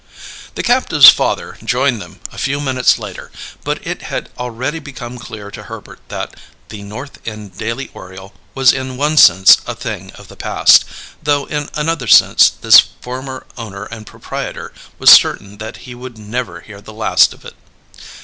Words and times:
The 0.55 0.63
captive's 0.63 1.09
father 1.09 1.59
joined 1.63 2.01
them, 2.01 2.21
a 2.31 2.39
few 2.39 2.59
minutes 2.59 2.97
later, 2.97 3.29
but 3.63 3.85
it 3.85 4.01
had 4.01 4.29
already 4.39 4.79
become 4.79 5.19
clear 5.19 5.51
to 5.51 5.61
Herbert 5.65 5.99
that 6.07 6.35
The 6.69 6.81
North 6.81 7.19
End 7.23 7.55
Daily 7.55 7.91
Oriole 7.93 8.33
was 8.55 8.73
in 8.73 8.97
one 8.97 9.15
sense 9.15 9.57
a 9.67 9.75
thing 9.75 10.11
of 10.13 10.27
the 10.27 10.35
past, 10.35 10.85
though 11.21 11.45
in 11.45 11.69
another 11.75 12.07
sense 12.07 12.49
this 12.49 12.79
former 12.79 13.45
owner 13.59 13.83
and 13.85 14.07
proprietor 14.07 14.73
was 14.97 15.11
certain 15.11 15.59
that 15.59 15.85
he 15.85 15.93
would 15.93 16.17
never 16.17 16.61
hear 16.61 16.81
the 16.81 16.93
last 16.93 17.31
of 17.31 17.45
it. 17.45 17.53